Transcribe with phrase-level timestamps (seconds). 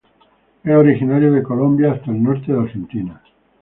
[0.63, 3.21] Es originario de Colombia hasta el norte de Argentina.